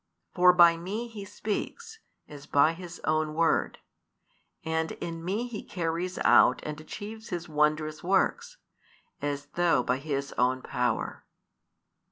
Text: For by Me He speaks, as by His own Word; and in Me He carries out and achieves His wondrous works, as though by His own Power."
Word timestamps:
For 0.33 0.51
by 0.51 0.77
Me 0.77 1.07
He 1.07 1.25
speaks, 1.25 1.99
as 2.27 2.47
by 2.47 2.73
His 2.73 2.99
own 3.01 3.35
Word; 3.35 3.77
and 4.65 4.93
in 4.93 5.23
Me 5.23 5.45
He 5.47 5.61
carries 5.61 6.17
out 6.25 6.59
and 6.63 6.81
achieves 6.81 7.29
His 7.29 7.47
wondrous 7.47 8.03
works, 8.03 8.57
as 9.21 9.45
though 9.53 9.83
by 9.83 9.97
His 9.97 10.33
own 10.39 10.63
Power." 10.63 11.23